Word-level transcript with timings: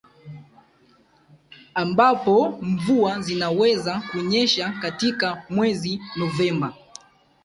ambapo 1.75 2.57
mvua 2.61 3.21
zinaweza 3.21 4.01
kunyesha 4.11 4.69
katika 4.81 5.43
mwezi 5.49 6.01
Novemba 6.15 6.73